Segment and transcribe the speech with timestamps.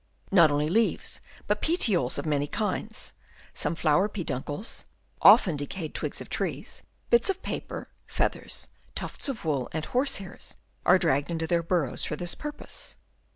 [0.31, 3.13] Not only leaves, but petioles of many kinds,
[3.53, 4.83] some flower pedun cles,
[5.21, 6.81] often decayed twigs of trees,
[7.11, 10.55] bits of paper, feathers, tufts of wool and horse hairs
[10.87, 12.95] are dragged into their burrows for this pur pose.